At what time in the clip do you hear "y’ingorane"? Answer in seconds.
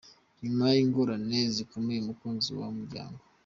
0.73-1.39